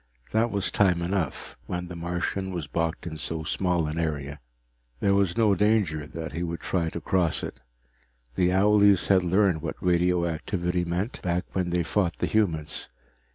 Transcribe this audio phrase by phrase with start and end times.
[0.31, 4.39] That was time enough, when the Martian was boxed in so small an area.
[4.99, 7.61] There was no danger that he would try to cross it.
[8.33, 12.89] The owlies had learned what radioactivity meant, back when they fought the humans.